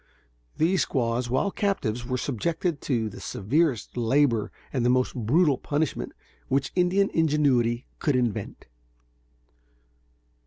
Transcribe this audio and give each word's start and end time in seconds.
These 0.57 0.81
squaws, 0.81 1.29
while 1.29 1.51
captives, 1.51 2.07
were 2.07 2.17
subjected 2.17 2.81
to 2.81 3.07
the 3.07 3.19
severest 3.19 3.95
labor 3.95 4.51
and 4.73 4.83
the 4.83 4.89
most 4.89 5.13
brutal 5.13 5.59
punishment 5.59 6.13
which 6.47 6.71
Indian 6.73 7.11
ingenuity 7.11 7.85
could 7.99 8.15
invent. 8.15 8.65